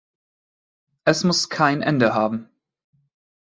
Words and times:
Es 1.05 1.23
muss 1.23 1.49
kein 1.51 1.83
Ende 1.83 2.15
haben. 2.15 2.49